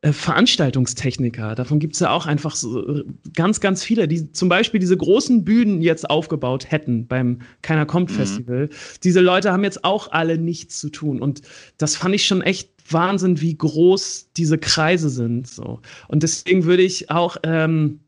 äh, 0.00 0.12
Veranstaltungstechniker. 0.12 1.56
Davon 1.56 1.78
gibt 1.78 1.92
es 1.92 2.00
ja 2.00 2.10
auch 2.10 2.24
einfach 2.24 2.56
so 2.56 3.02
ganz, 3.36 3.60
ganz 3.60 3.84
viele, 3.84 4.08
die 4.08 4.32
zum 4.32 4.48
Beispiel 4.48 4.80
diese 4.80 4.96
großen 4.96 5.44
Bühnen 5.44 5.82
jetzt 5.82 6.08
aufgebaut 6.08 6.70
hätten 6.70 7.06
beim 7.06 7.40
Keiner 7.60 7.84
kommt 7.84 8.10
mhm. 8.10 8.14
Festival. 8.14 8.70
Diese 9.04 9.20
Leute 9.20 9.52
haben 9.52 9.64
jetzt 9.64 9.84
auch 9.84 10.10
alle 10.10 10.38
nichts 10.38 10.78
zu 10.78 10.88
tun. 10.88 11.20
Und 11.20 11.42
das 11.76 11.96
fand 11.96 12.14
ich 12.14 12.26
schon 12.26 12.40
echt 12.40 12.70
Wahnsinn, 12.90 13.42
wie 13.42 13.58
groß 13.58 14.30
diese 14.38 14.56
Kreise 14.56 15.10
sind. 15.10 15.48
So. 15.48 15.80
Und 16.08 16.22
deswegen 16.22 16.64
würde 16.64 16.82
ich 16.82 17.10
auch 17.10 17.36
ähm, 17.42 18.00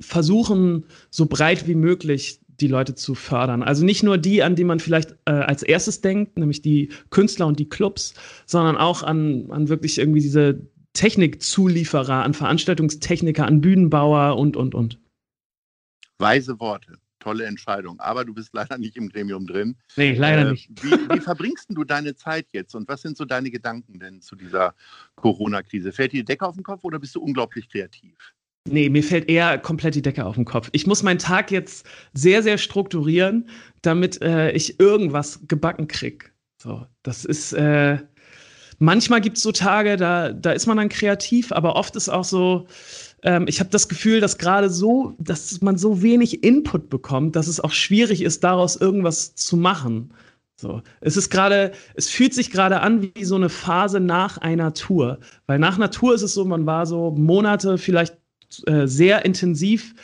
versuchen, 0.00 0.84
so 1.10 1.26
breit 1.26 1.66
wie 1.66 1.74
möglich 1.74 2.40
die 2.60 2.68
Leute 2.68 2.94
zu 2.94 3.14
fördern. 3.14 3.62
Also 3.62 3.84
nicht 3.84 4.02
nur 4.02 4.18
die, 4.18 4.42
an 4.42 4.56
die 4.56 4.64
man 4.64 4.80
vielleicht 4.80 5.12
äh, 5.26 5.32
als 5.32 5.62
erstes 5.62 6.00
denkt, 6.00 6.38
nämlich 6.38 6.62
die 6.62 6.90
Künstler 7.10 7.46
und 7.46 7.58
die 7.58 7.68
Clubs, 7.68 8.14
sondern 8.46 8.76
auch 8.76 9.02
an, 9.02 9.50
an 9.50 9.68
wirklich 9.68 9.98
irgendwie 9.98 10.20
diese 10.20 10.66
Technikzulieferer, 10.94 12.24
an 12.24 12.32
Veranstaltungstechniker, 12.32 13.44
an 13.44 13.60
Bühnenbauer 13.60 14.38
und, 14.38 14.56
und, 14.56 14.74
und. 14.74 14.98
Weise 16.18 16.58
Worte. 16.58 16.98
Tolle 17.18 17.44
Entscheidung. 17.44 17.98
Aber 18.00 18.24
du 18.24 18.32
bist 18.32 18.50
leider 18.54 18.78
nicht 18.78 18.96
im 18.96 19.08
Gremium 19.08 19.46
drin. 19.46 19.76
Nee, 19.96 20.14
leider 20.14 20.46
äh, 20.46 20.50
nicht. 20.52 20.70
Wie, 20.82 20.92
wie 20.92 21.20
verbringst 21.20 21.66
du 21.70 21.84
deine 21.84 22.14
Zeit 22.14 22.46
jetzt 22.52 22.74
und 22.74 22.88
was 22.88 23.02
sind 23.02 23.16
so 23.16 23.24
deine 23.24 23.50
Gedanken 23.50 23.98
denn 23.98 24.22
zu 24.22 24.36
dieser 24.36 24.74
Corona-Krise? 25.16 25.92
Fällt 25.92 26.12
dir 26.12 26.20
die 26.22 26.24
Decke 26.24 26.46
auf 26.46 26.54
den 26.54 26.62
Kopf 26.62 26.84
oder 26.84 26.98
bist 26.98 27.14
du 27.14 27.20
unglaublich 27.20 27.68
kreativ? 27.68 28.16
Nee, 28.66 28.88
mir 28.88 29.02
fällt 29.02 29.28
eher 29.28 29.58
komplett 29.58 29.94
die 29.94 30.02
Decke 30.02 30.24
auf 30.24 30.34
den 30.34 30.44
Kopf. 30.44 30.68
Ich 30.72 30.86
muss 30.86 31.02
meinen 31.02 31.18
Tag 31.18 31.50
jetzt 31.50 31.86
sehr, 32.12 32.42
sehr 32.42 32.58
strukturieren, 32.58 33.48
damit 33.82 34.20
äh, 34.22 34.50
ich 34.52 34.80
irgendwas 34.80 35.40
gebacken 35.46 35.88
krieg. 35.88 36.32
So, 36.60 36.86
das 37.02 37.24
ist, 37.24 37.52
äh, 37.52 37.98
manchmal 38.78 39.20
gibt 39.20 39.36
es 39.36 39.42
so 39.42 39.52
Tage, 39.52 39.96
da, 39.96 40.32
da 40.32 40.52
ist 40.52 40.66
man 40.66 40.76
dann 40.76 40.88
kreativ, 40.88 41.52
aber 41.52 41.76
oft 41.76 41.94
ist 41.96 42.08
auch 42.08 42.24
so, 42.24 42.66
ähm, 43.22 43.46
ich 43.48 43.60
habe 43.60 43.70
das 43.70 43.88
Gefühl, 43.88 44.20
dass 44.20 44.38
gerade 44.38 44.70
so, 44.70 45.14
dass 45.18 45.60
man 45.60 45.78
so 45.78 46.02
wenig 46.02 46.42
Input 46.42 46.90
bekommt, 46.90 47.36
dass 47.36 47.46
es 47.46 47.60
auch 47.60 47.72
schwierig 47.72 48.22
ist, 48.22 48.42
daraus 48.42 48.76
irgendwas 48.76 49.34
zu 49.34 49.56
machen. 49.56 50.12
So, 50.58 50.80
es 51.02 51.18
ist 51.18 51.28
gerade, 51.28 51.72
es 51.94 52.08
fühlt 52.08 52.32
sich 52.32 52.50
gerade 52.50 52.80
an 52.80 53.02
wie 53.02 53.24
so 53.24 53.34
eine 53.34 53.50
Phase 53.50 54.00
nach 54.00 54.38
einer 54.38 54.72
Tour, 54.72 55.18
weil 55.46 55.58
nach 55.58 55.76
einer 55.76 55.90
Tour 55.90 56.14
ist 56.14 56.22
es 56.22 56.32
so, 56.32 56.46
man 56.46 56.64
war 56.64 56.86
so 56.86 57.10
Monate 57.10 57.76
vielleicht 57.76 58.16
äh, 58.66 58.86
sehr 58.86 59.24
intensiv 59.24 59.94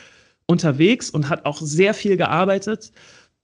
unterwegs 0.46 1.10
und 1.10 1.28
hat 1.28 1.46
auch 1.46 1.60
sehr 1.60 1.94
viel 1.94 2.16
gearbeitet 2.16 2.92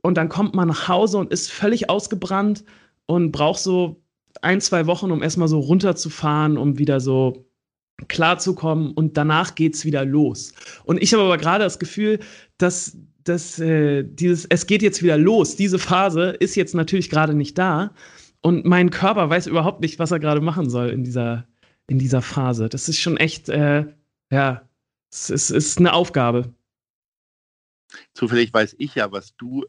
und 0.02 0.16
dann 0.16 0.28
kommt 0.28 0.54
man 0.54 0.68
nach 0.68 0.88
Hause 0.88 1.18
und 1.18 1.32
ist 1.32 1.50
völlig 1.50 1.90
ausgebrannt 1.90 2.64
und 3.06 3.32
braucht 3.32 3.60
so 3.60 4.02
ein, 4.42 4.60
zwei 4.60 4.86
Wochen, 4.86 5.10
um 5.10 5.22
erstmal 5.22 5.48
so 5.48 5.58
runterzufahren, 5.58 6.56
um 6.56 6.78
wieder 6.78 7.00
so 7.00 7.46
klarzukommen 8.06 8.92
und 8.92 9.16
danach 9.16 9.54
geht's 9.56 9.84
wieder 9.84 10.04
los. 10.04 10.52
Und 10.84 11.02
ich 11.02 11.12
habe 11.12 11.24
aber 11.24 11.36
gerade 11.36 11.64
das 11.64 11.80
Gefühl, 11.80 12.20
dass, 12.56 12.96
dass 13.24 13.58
äh, 13.58 14.04
dieses, 14.04 14.46
es 14.46 14.66
geht 14.66 14.82
jetzt 14.82 15.02
wieder 15.02 15.18
los, 15.18 15.56
diese 15.56 15.80
Phase 15.80 16.30
ist 16.38 16.54
jetzt 16.54 16.74
natürlich 16.74 17.10
gerade 17.10 17.34
nicht 17.34 17.58
da 17.58 17.92
und 18.40 18.64
mein 18.64 18.90
Körper 18.90 19.28
weiß 19.28 19.48
überhaupt 19.48 19.80
nicht, 19.80 19.98
was 19.98 20.12
er 20.12 20.20
gerade 20.20 20.40
machen 20.40 20.70
soll 20.70 20.90
in 20.90 21.02
dieser, 21.02 21.46
in 21.88 21.98
dieser 21.98 22.22
Phase. 22.22 22.68
Das 22.68 22.88
ist 22.88 22.98
schon 22.98 23.16
echt, 23.16 23.48
äh, 23.48 23.86
ja, 24.30 24.67
es 25.10 25.30
ist, 25.30 25.50
ist 25.50 25.78
eine 25.78 25.92
Aufgabe. 25.92 26.54
Zufällig 28.14 28.52
weiß 28.52 28.76
ich 28.78 28.94
ja, 28.94 29.10
was 29.12 29.34
du 29.36 29.64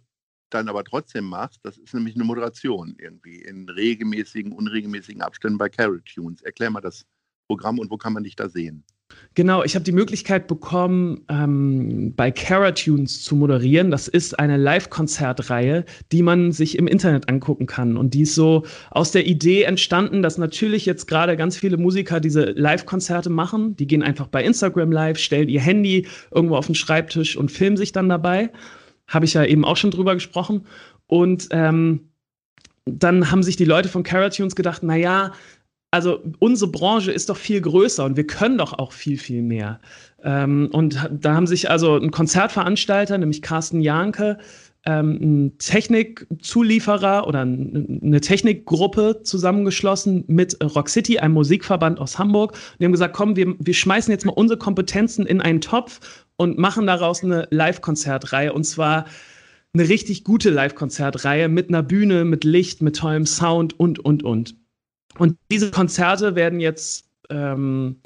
dann 0.50 0.68
aber 0.68 0.84
trotzdem 0.84 1.26
machst, 1.26 1.60
das 1.64 1.78
ist 1.78 1.94
nämlich 1.94 2.16
eine 2.16 2.24
Moderation 2.24 2.96
irgendwie 2.98 3.42
in 3.42 3.70
regelmäßigen, 3.70 4.52
unregelmäßigen 4.52 5.22
Abständen 5.22 5.58
bei 5.58 5.70
Carol 5.70 6.02
Tunes. 6.02 6.42
Erklär 6.42 6.72
mal 6.72 6.82
das 6.82 7.06
Programm 7.48 7.80
und 7.80 7.92
wo 7.92 7.98
kann 7.98 8.14
man 8.14 8.24
dich 8.24 8.36
da 8.36 8.50
sehen? 8.50 8.84
Genau, 9.36 9.64
ich 9.64 9.76
habe 9.76 9.86
die 9.86 9.94
Möglichkeit 9.94 10.48
bekommen, 10.48 11.22
ähm, 11.30 12.14
bei 12.16 12.30
Caratunes 12.30 13.24
zu 13.24 13.36
moderieren. 13.36 13.90
Das 13.90 14.10
ist 14.10 14.38
eine 14.38 14.58
Live-Konzertreihe, 14.58 15.86
die 16.12 16.24
man 16.24 16.52
sich 16.52 16.78
im 16.78 16.88
Internet 16.88 17.30
angucken 17.30 17.66
kann. 17.66 17.96
Und 17.96 18.14
die 18.16 18.24
ist 18.24 18.36
so 18.36 18.66
aus 18.92 19.12
der 19.12 19.28
Idee 19.28 19.64
entstanden, 19.64 20.24
dass 20.24 20.38
natürlich 20.38 20.86
jetzt 20.86 21.08
gerade 21.08 21.38
ganz 21.38 21.56
viele 21.56 21.78
Musiker 21.78 22.20
diese 22.20 22.52
Live-Konzerte 22.52 23.30
machen. 23.30 23.78
Die 23.78 23.88
gehen 23.88 24.04
einfach 24.04 24.28
bei 24.28 24.44
Instagram 24.44 24.92
live, 24.92 25.18
stellen 25.18 25.48
ihr 25.48 25.62
Handy 25.62 26.08
irgendwo 26.32 26.58
auf 26.58 26.66
den 26.66 26.76
Schreibtisch 26.76 27.38
und 27.38 27.50
filmen 27.50 27.78
sich 27.78 27.94
dann 27.94 28.10
dabei. 28.10 28.50
Habe 29.08 29.26
ich 29.26 29.36
ja 29.36 29.46
eben 29.46 29.64
auch 29.64 29.78
schon 29.78 29.92
drüber 29.92 30.16
gesprochen. 30.16 30.66
Und 31.08 31.48
ähm, 31.52 32.10
dann 32.86 33.32
haben 33.32 33.44
sich 33.44 33.56
die 33.56 33.66
Leute 33.66 33.90
von 33.90 34.04
Caratunes 34.04 34.56
gedacht, 34.56 34.84
naja, 34.84 35.32
also 35.92 36.22
unsere 36.40 36.72
Branche 36.72 37.12
ist 37.12 37.30
doch 37.30 37.38
viel 37.38 37.62
größer 37.62 38.06
und 38.06 38.16
wir 38.16 38.28
können 38.28 38.58
doch 38.58 38.74
auch 38.78 38.92
viel, 38.92 39.18
viel 39.18 39.42
mehr. 39.42 39.80
Ähm, 40.24 40.70
und 40.72 41.10
da 41.12 41.34
haben 41.34 41.48
sich 41.48 41.70
also 41.70 41.96
ein 41.96 42.12
Konzertveranstalter, 42.12 43.18
nämlich 43.18 43.42
Carsten 43.42 43.82
Janke, 43.82 44.38
ähm, 44.86 45.18
ein 45.22 45.58
Technikzulieferer 45.58 47.28
oder 47.28 47.42
eine 47.42 48.22
Technikgruppe 48.22 49.22
zusammengeschlossen 49.24 50.24
mit 50.28 50.58
Rock 50.64 50.90
City, 50.90 51.20
einem 51.20 51.34
Musikverband 51.34 52.00
aus 52.00 52.20
Hamburg. 52.20 52.54
Und 52.54 52.80
die 52.80 52.86
haben 52.86 52.92
gesagt, 52.92 53.16
komm, 53.16 53.36
wir, 53.36 53.56
wir 53.60 53.74
schmeißen 53.74 54.12
jetzt 54.12 54.26
mal 54.26 54.34
unsere 54.34 54.58
Kompetenzen 54.58 55.26
in 55.26 55.42
einen 55.42 55.62
Topf 55.62 56.26
und 56.38 56.58
machen 56.58 56.88
daraus 56.88 57.24
eine 57.24 57.48
Live-Konzertreihe. 57.50 58.54
Und 58.54 58.64
zwar 58.64 59.06
eine 59.74 59.90
richtig 59.90 60.24
gute 60.24 60.50
Live-Konzertreihe 60.50 61.50
mit 61.50 61.70
einer 61.70 61.84
Bühne, 61.84 62.26
mit 62.26 62.44
Licht, 62.44 62.82
mit 62.82 62.96
tollem 62.96 63.26
Sound 63.26 63.80
und, 63.80 64.00
und, 64.00 64.24
und. 64.24 64.56
Und 65.20 65.38
diese 65.52 65.70
Konzerte 65.70 66.36
werden 66.36 66.60
jetzt 66.60 67.06
ähm, 67.30 67.98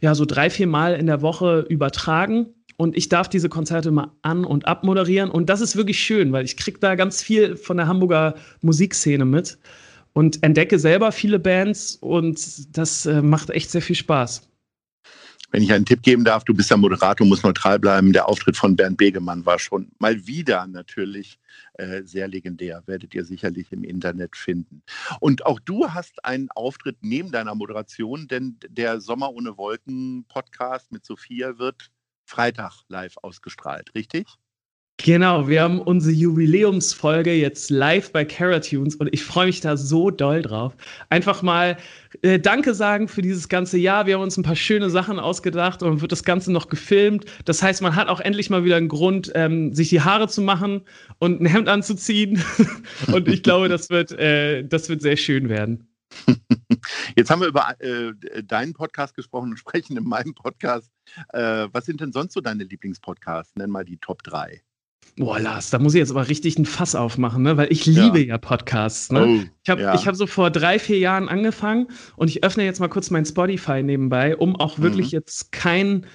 ja 0.00 0.14
so 0.14 0.24
drei, 0.24 0.50
vier 0.50 0.68
Mal 0.68 0.94
in 0.94 1.06
der 1.06 1.22
Woche 1.22 1.66
übertragen. 1.68 2.46
Und 2.76 2.96
ich 2.96 3.08
darf 3.08 3.28
diese 3.28 3.48
Konzerte 3.48 3.90
mal 3.90 4.12
an- 4.22 4.44
und 4.44 4.68
abmoderieren. 4.68 5.30
Und 5.30 5.48
das 5.48 5.60
ist 5.60 5.74
wirklich 5.74 5.98
schön, 5.98 6.30
weil 6.30 6.44
ich 6.44 6.56
kriege 6.56 6.78
da 6.78 6.94
ganz 6.94 7.22
viel 7.22 7.56
von 7.56 7.76
der 7.76 7.88
Hamburger 7.88 8.36
Musikszene 8.60 9.24
mit 9.24 9.58
und 10.12 10.42
entdecke 10.42 10.78
selber 10.78 11.10
viele 11.10 11.38
Bands 11.38 11.96
und 11.96 12.76
das 12.76 13.06
äh, 13.06 13.22
macht 13.22 13.50
echt 13.50 13.70
sehr 13.70 13.82
viel 13.82 13.96
Spaß. 13.96 14.47
Wenn 15.50 15.62
ich 15.62 15.72
einen 15.72 15.86
Tipp 15.86 16.02
geben 16.02 16.24
darf, 16.24 16.44
du 16.44 16.52
bist 16.52 16.68
der 16.68 16.76
Moderator, 16.76 17.26
muss 17.26 17.42
neutral 17.42 17.78
bleiben. 17.78 18.12
Der 18.12 18.28
Auftritt 18.28 18.56
von 18.56 18.76
Bernd 18.76 18.98
Begemann 18.98 19.46
war 19.46 19.58
schon 19.58 19.90
mal 19.98 20.26
wieder 20.26 20.66
natürlich 20.66 21.38
äh, 21.74 22.02
sehr 22.02 22.28
legendär. 22.28 22.82
Werdet 22.84 23.14
ihr 23.14 23.24
sicherlich 23.24 23.72
im 23.72 23.82
Internet 23.82 24.36
finden. 24.36 24.82
Und 25.20 25.46
auch 25.46 25.58
du 25.58 25.88
hast 25.88 26.22
einen 26.24 26.50
Auftritt 26.50 26.98
neben 27.00 27.32
deiner 27.32 27.54
Moderation, 27.54 28.28
denn 28.28 28.58
der 28.68 29.00
Sommer 29.00 29.32
ohne 29.32 29.56
Wolken 29.56 30.26
Podcast 30.28 30.92
mit 30.92 31.06
Sophia 31.06 31.58
wird 31.58 31.90
Freitag 32.26 32.82
live 32.88 33.16
ausgestrahlt, 33.22 33.94
richtig? 33.94 34.26
Genau, 35.00 35.46
wir 35.46 35.62
haben 35.62 35.80
unsere 35.80 36.12
Jubiläumsfolge 36.12 37.32
jetzt 37.32 37.70
live 37.70 38.10
bei 38.10 38.24
Caratunes 38.24 38.96
und 38.96 39.08
ich 39.12 39.22
freue 39.22 39.46
mich 39.46 39.60
da 39.60 39.76
so 39.76 40.10
doll 40.10 40.42
drauf. 40.42 40.74
Einfach 41.08 41.40
mal 41.40 41.76
äh, 42.22 42.40
Danke 42.40 42.74
sagen 42.74 43.06
für 43.06 43.22
dieses 43.22 43.48
ganze 43.48 43.78
Jahr. 43.78 44.06
Wir 44.06 44.14
haben 44.14 44.22
uns 44.22 44.36
ein 44.36 44.42
paar 44.42 44.56
schöne 44.56 44.90
Sachen 44.90 45.20
ausgedacht 45.20 45.84
und 45.84 46.00
wird 46.00 46.10
das 46.10 46.24
Ganze 46.24 46.50
noch 46.50 46.68
gefilmt. 46.68 47.26
Das 47.44 47.62
heißt, 47.62 47.80
man 47.80 47.94
hat 47.94 48.08
auch 48.08 48.18
endlich 48.18 48.50
mal 48.50 48.64
wieder 48.64 48.74
einen 48.74 48.88
Grund, 48.88 49.30
ähm, 49.36 49.72
sich 49.72 49.88
die 49.88 50.00
Haare 50.00 50.26
zu 50.26 50.42
machen 50.42 50.82
und 51.20 51.40
ein 51.40 51.46
Hemd 51.46 51.68
anzuziehen. 51.68 52.42
und 53.12 53.28
ich 53.28 53.44
glaube, 53.44 53.68
das 53.68 53.90
wird, 53.90 54.10
äh, 54.12 54.64
das 54.64 54.88
wird 54.88 55.00
sehr 55.00 55.16
schön 55.16 55.48
werden. 55.48 55.86
Jetzt 57.16 57.30
haben 57.30 57.40
wir 57.40 57.48
über 57.48 57.76
äh, 57.78 58.12
deinen 58.42 58.72
Podcast 58.74 59.14
gesprochen 59.14 59.50
und 59.50 59.58
sprechen 59.58 59.96
in 59.96 60.04
meinem 60.04 60.34
Podcast. 60.34 60.90
Äh, 61.32 61.68
was 61.70 61.86
sind 61.86 62.00
denn 62.00 62.12
sonst 62.12 62.32
so 62.32 62.40
deine 62.40 62.64
Lieblingspodcasts? 62.64 63.54
Nenn 63.54 63.70
mal 63.70 63.84
die 63.84 63.98
Top 63.98 64.24
3. 64.24 64.60
Boah, 65.16 65.38
Lars, 65.40 65.70
da 65.70 65.78
muss 65.78 65.94
ich 65.94 65.98
jetzt 65.98 66.10
aber 66.10 66.28
richtig 66.28 66.58
ein 66.58 66.64
Fass 66.64 66.94
aufmachen, 66.94 67.42
ne? 67.42 67.56
weil 67.56 67.72
ich 67.72 67.86
liebe 67.86 68.20
ja, 68.20 68.26
ja 68.26 68.38
Podcasts. 68.38 69.10
Ne? 69.10 69.24
Oh, 69.24 69.48
ich 69.62 69.70
habe 69.70 69.82
ja. 69.82 70.04
hab 70.04 70.14
so 70.14 70.26
vor 70.26 70.50
drei, 70.50 70.78
vier 70.78 70.98
Jahren 70.98 71.28
angefangen 71.28 71.88
und 72.16 72.28
ich 72.28 72.44
öffne 72.44 72.64
jetzt 72.64 72.80
mal 72.80 72.88
kurz 72.88 73.10
mein 73.10 73.24
Spotify 73.24 73.82
nebenbei, 73.82 74.36
um 74.36 74.56
auch 74.56 74.78
wirklich 74.78 75.06
mhm. 75.06 75.18
jetzt 75.18 75.52
keinen 75.52 76.06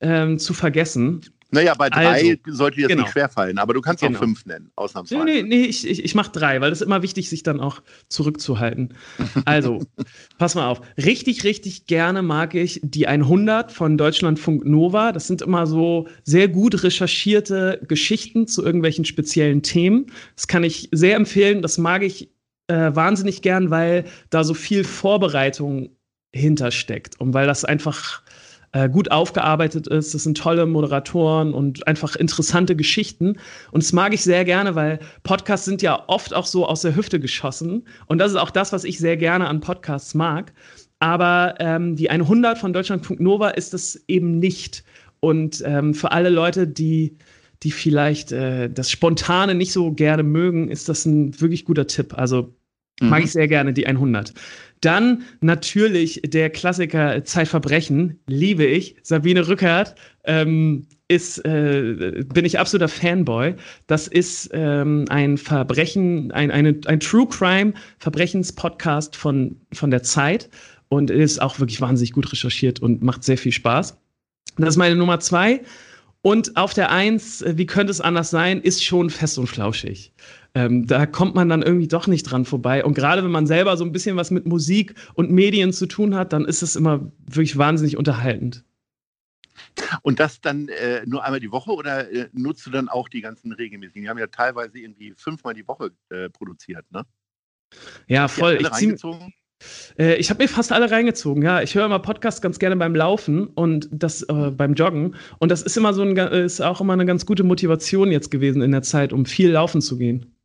ähm, 0.00 0.38
zu 0.38 0.54
vergessen. 0.54 1.20
Naja, 1.50 1.74
bei 1.74 1.88
drei 1.88 2.06
also, 2.06 2.32
sollte 2.46 2.76
dir 2.76 2.82
das 2.82 2.88
genau. 2.90 3.02
nicht 3.02 3.12
schwerfallen, 3.12 3.58
aber 3.58 3.72
du 3.72 3.80
kannst 3.80 4.02
genau. 4.02 4.18
auch 4.18 4.22
fünf 4.22 4.46
nennen, 4.46 4.70
ausnahmsweise. 4.74 5.24
Nee, 5.24 5.42
nee, 5.42 5.48
nee 5.48 5.64
ich, 5.64 5.86
ich, 5.86 6.04
ich 6.04 6.14
mache 6.14 6.32
drei, 6.32 6.60
weil 6.60 6.72
es 6.72 6.80
ist 6.80 6.86
immer 6.86 7.02
wichtig, 7.02 7.28
sich 7.28 7.42
dann 7.42 7.60
auch 7.60 7.82
zurückzuhalten. 8.08 8.94
Also, 9.44 9.84
pass 10.38 10.54
mal 10.54 10.66
auf. 10.66 10.80
Richtig, 10.96 11.44
richtig 11.44 11.86
gerne 11.86 12.22
mag 12.22 12.54
ich 12.54 12.80
die 12.82 13.06
100 13.06 13.70
von 13.70 13.96
Deutschlandfunk 13.96 14.64
Nova. 14.64 15.12
Das 15.12 15.26
sind 15.28 15.40
immer 15.40 15.66
so 15.66 16.08
sehr 16.24 16.48
gut 16.48 16.82
recherchierte 16.82 17.80
Geschichten 17.86 18.46
zu 18.46 18.64
irgendwelchen 18.64 19.04
speziellen 19.04 19.62
Themen. 19.62 20.06
Das 20.34 20.48
kann 20.48 20.64
ich 20.64 20.88
sehr 20.90 21.16
empfehlen. 21.16 21.62
Das 21.62 21.78
mag 21.78 22.02
ich 22.02 22.30
äh, 22.66 22.94
wahnsinnig 22.94 23.42
gern, 23.42 23.70
weil 23.70 24.04
da 24.30 24.42
so 24.42 24.54
viel 24.54 24.82
Vorbereitung 24.84 25.90
hintersteckt 26.32 27.20
und 27.20 27.34
weil 27.34 27.46
das 27.46 27.64
einfach 27.64 28.22
äh, 28.76 28.90
gut 28.90 29.10
aufgearbeitet 29.10 29.86
ist. 29.86 30.12
Das 30.12 30.24
sind 30.24 30.36
tolle 30.36 30.66
Moderatoren 30.66 31.54
und 31.54 31.86
einfach 31.86 32.14
interessante 32.14 32.76
Geschichten. 32.76 33.38
Und 33.70 33.82
das 33.82 33.94
mag 33.94 34.12
ich 34.12 34.22
sehr 34.22 34.44
gerne, 34.44 34.74
weil 34.74 34.98
Podcasts 35.22 35.64
sind 35.64 35.80
ja 35.80 36.04
oft 36.08 36.34
auch 36.34 36.44
so 36.44 36.66
aus 36.66 36.82
der 36.82 36.94
Hüfte 36.94 37.18
geschossen. 37.18 37.86
Und 38.06 38.18
das 38.18 38.32
ist 38.32 38.36
auch 38.36 38.50
das, 38.50 38.72
was 38.72 38.84
ich 38.84 38.98
sehr 38.98 39.16
gerne 39.16 39.48
an 39.48 39.60
Podcasts 39.60 40.14
mag. 40.14 40.52
Aber 40.98 41.54
ähm, 41.58 41.96
die 41.96 42.10
100 42.10 42.58
von 42.58 42.74
Deutschlandfunk 42.74 43.18
Nova 43.18 43.48
ist 43.50 43.72
das 43.72 44.04
eben 44.08 44.38
nicht. 44.38 44.84
Und 45.20 45.62
ähm, 45.64 45.94
für 45.94 46.12
alle 46.12 46.28
Leute, 46.28 46.68
die 46.68 47.16
die 47.62 47.70
vielleicht 47.70 48.32
äh, 48.32 48.68
das 48.68 48.90
Spontane 48.90 49.54
nicht 49.54 49.72
so 49.72 49.90
gerne 49.92 50.22
mögen, 50.22 50.68
ist 50.68 50.90
das 50.90 51.06
ein 51.06 51.40
wirklich 51.40 51.64
guter 51.64 51.86
Tipp. 51.86 52.12
Also 52.12 52.54
mhm. 53.00 53.08
mag 53.08 53.24
ich 53.24 53.32
sehr 53.32 53.48
gerne 53.48 53.72
die 53.72 53.86
100. 53.86 54.34
Dann 54.80 55.22
natürlich 55.40 56.20
der 56.24 56.50
Klassiker 56.50 57.24
Zeitverbrechen, 57.24 58.20
liebe 58.26 58.64
ich. 58.64 58.96
Sabine 59.02 59.48
Rückert 59.48 59.94
ähm, 60.24 60.86
ist, 61.08 61.38
äh, 61.44 62.24
bin 62.32 62.44
ich 62.44 62.58
absoluter 62.58 62.88
Fanboy. 62.88 63.54
Das 63.86 64.08
ist 64.08 64.50
ähm, 64.52 65.06
ein 65.08 65.38
Verbrechen, 65.38 66.32
ein, 66.32 66.50
eine, 66.50 66.78
ein 66.86 67.00
True 67.00 67.26
Crime 67.28 67.72
Verbrechenspodcast 67.98 69.16
von, 69.16 69.56
von 69.72 69.90
der 69.90 70.02
Zeit 70.02 70.50
und 70.88 71.10
ist 71.10 71.40
auch 71.40 71.58
wirklich 71.58 71.80
wahnsinnig 71.80 72.12
gut 72.12 72.30
recherchiert 72.32 72.80
und 72.80 73.02
macht 73.02 73.24
sehr 73.24 73.38
viel 73.38 73.52
Spaß. 73.52 73.96
Das 74.58 74.70
ist 74.70 74.76
meine 74.76 74.96
Nummer 74.96 75.20
zwei. 75.20 75.60
Und 76.26 76.56
auf 76.56 76.74
der 76.74 76.90
Eins, 76.90 77.40
äh, 77.42 77.56
wie 77.56 77.66
könnte 77.66 77.92
es 77.92 78.00
anders 78.00 78.30
sein, 78.30 78.60
ist 78.60 78.82
schon 78.82 79.10
fest 79.10 79.38
und 79.38 79.46
flauschig. 79.46 80.12
Ähm, 80.56 80.84
da 80.84 81.06
kommt 81.06 81.36
man 81.36 81.48
dann 81.48 81.62
irgendwie 81.62 81.86
doch 81.86 82.08
nicht 82.08 82.24
dran 82.24 82.44
vorbei. 82.44 82.84
Und 82.84 82.94
gerade 82.94 83.22
wenn 83.22 83.30
man 83.30 83.46
selber 83.46 83.76
so 83.76 83.84
ein 83.84 83.92
bisschen 83.92 84.16
was 84.16 84.32
mit 84.32 84.44
Musik 84.44 84.96
und 85.14 85.30
Medien 85.30 85.72
zu 85.72 85.86
tun 85.86 86.16
hat, 86.16 86.32
dann 86.32 86.44
ist 86.44 86.62
es 86.62 86.74
immer 86.74 87.12
wirklich 87.26 87.56
wahnsinnig 87.56 87.96
unterhaltend. 87.96 88.64
Und 90.02 90.18
das 90.18 90.40
dann 90.40 90.66
äh, 90.66 91.06
nur 91.06 91.22
einmal 91.22 91.38
die 91.38 91.52
Woche 91.52 91.70
oder 91.70 92.10
äh, 92.10 92.28
nutzt 92.32 92.66
du 92.66 92.70
dann 92.70 92.88
auch 92.88 93.08
die 93.08 93.20
ganzen 93.20 93.52
regelmäßigen? 93.52 94.02
Die 94.02 94.08
haben 94.08 94.18
ja 94.18 94.26
teilweise 94.26 94.80
irgendwie 94.80 95.14
fünfmal 95.16 95.54
die 95.54 95.68
Woche 95.68 95.92
äh, 96.08 96.28
produziert, 96.28 96.90
ne? 96.90 97.06
Ja, 98.08 98.26
voll. 98.26 98.58
Ich, 98.60 98.68
zieh, 98.72 98.96
äh, 99.98 100.16
ich 100.16 100.30
habe 100.30 100.42
mir 100.42 100.48
fast 100.48 100.72
alle 100.72 100.90
reingezogen, 100.90 101.42
ja. 101.42 101.62
Ich 101.62 101.74
höre 101.74 101.86
immer 101.86 101.98
Podcasts 101.98 102.40
ganz 102.40 102.58
gerne 102.58 102.76
beim 102.76 102.94
Laufen 102.94 103.46
und 103.46 103.88
das 103.92 104.22
äh, 104.22 104.50
beim 104.50 104.74
Joggen. 104.74 105.14
Und 105.38 105.50
das 105.50 105.62
ist 105.62 105.76
immer 105.76 105.94
so 105.94 106.02
ein, 106.02 106.16
ist 106.16 106.60
auch 106.60 106.80
immer 106.80 106.92
eine 106.92 107.06
ganz 107.06 107.26
gute 107.26 107.44
Motivation 107.44 108.10
jetzt 108.10 108.30
gewesen 108.30 108.62
in 108.62 108.72
der 108.72 108.82
Zeit, 108.82 109.12
um 109.12 109.26
viel 109.26 109.50
laufen 109.50 109.80
zu 109.80 109.98
gehen. 109.98 110.35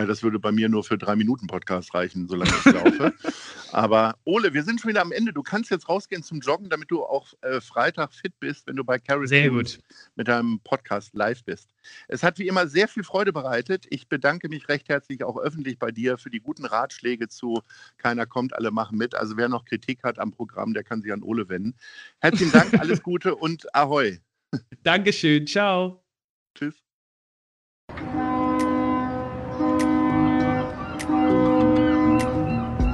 Ja, 0.00 0.06
das 0.06 0.22
würde 0.22 0.38
bei 0.38 0.50
mir 0.50 0.70
nur 0.70 0.82
für 0.82 0.96
drei 0.96 1.14
Minuten 1.14 1.46
Podcast 1.46 1.92
reichen, 1.92 2.26
solange 2.26 2.50
ich 2.50 2.72
laufe. 2.72 3.12
Aber 3.70 4.16
Ole, 4.24 4.54
wir 4.54 4.62
sind 4.62 4.80
schon 4.80 4.88
wieder 4.88 5.02
am 5.02 5.12
Ende. 5.12 5.34
Du 5.34 5.42
kannst 5.42 5.70
jetzt 5.70 5.90
rausgehen 5.90 6.22
zum 6.22 6.40
Joggen, 6.40 6.70
damit 6.70 6.90
du 6.90 7.04
auch 7.04 7.34
äh, 7.42 7.60
Freitag 7.60 8.14
fit 8.14 8.32
bist, 8.40 8.66
wenn 8.66 8.76
du 8.76 8.84
bei 8.84 8.98
Carrie 8.98 9.62
mit 10.16 10.26
deinem 10.26 10.58
Podcast 10.60 11.12
live 11.12 11.44
bist. 11.44 11.74
Es 12.08 12.22
hat 12.22 12.38
wie 12.38 12.48
immer 12.48 12.66
sehr 12.66 12.88
viel 12.88 13.04
Freude 13.04 13.34
bereitet. 13.34 13.84
Ich 13.90 14.08
bedanke 14.08 14.48
mich 14.48 14.70
recht 14.70 14.88
herzlich 14.88 15.22
auch 15.22 15.36
öffentlich 15.36 15.78
bei 15.78 15.90
dir 15.90 16.16
für 16.16 16.30
die 16.30 16.40
guten 16.40 16.64
Ratschläge 16.64 17.28
zu 17.28 17.60
Keiner 17.98 18.24
kommt, 18.24 18.54
alle 18.54 18.70
machen 18.70 18.96
mit. 18.96 19.14
Also 19.14 19.36
wer 19.36 19.50
noch 19.50 19.66
Kritik 19.66 20.02
hat 20.02 20.18
am 20.18 20.30
Programm, 20.30 20.72
der 20.72 20.82
kann 20.82 21.02
sich 21.02 21.12
an 21.12 21.22
Ole 21.22 21.50
wenden. 21.50 21.74
Herzlichen 22.20 22.52
Dank, 22.52 22.72
alles 22.80 23.02
Gute 23.02 23.36
und 23.36 23.74
Ahoi. 23.74 24.18
Dankeschön, 24.82 25.46
ciao. 25.46 26.02
Tschüss. 26.54 26.89